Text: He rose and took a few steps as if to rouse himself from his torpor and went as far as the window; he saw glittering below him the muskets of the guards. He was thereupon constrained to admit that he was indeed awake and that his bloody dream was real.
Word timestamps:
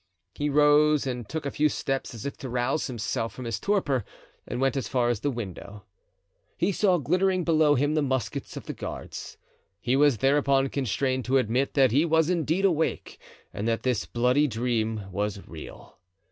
He 0.33 0.49
rose 0.49 1.05
and 1.05 1.29
took 1.29 1.45
a 1.45 1.51
few 1.51 1.69
steps 1.69 2.15
as 2.15 2.25
if 2.25 2.35
to 2.37 2.49
rouse 2.49 2.87
himself 2.87 3.33
from 3.33 3.45
his 3.45 3.59
torpor 3.59 4.03
and 4.47 4.59
went 4.59 4.75
as 4.75 4.87
far 4.87 5.09
as 5.09 5.19
the 5.19 5.29
window; 5.29 5.83
he 6.57 6.71
saw 6.71 6.97
glittering 6.97 7.43
below 7.43 7.75
him 7.75 7.93
the 7.93 8.01
muskets 8.01 8.57
of 8.57 8.65
the 8.65 8.73
guards. 8.73 9.37
He 9.79 9.95
was 9.95 10.17
thereupon 10.17 10.69
constrained 10.69 11.25
to 11.25 11.37
admit 11.37 11.75
that 11.75 11.91
he 11.91 12.03
was 12.03 12.31
indeed 12.31 12.65
awake 12.65 13.19
and 13.53 13.67
that 13.67 13.85
his 13.85 14.07
bloody 14.07 14.47
dream 14.47 15.03
was 15.11 15.47
real. 15.47 15.99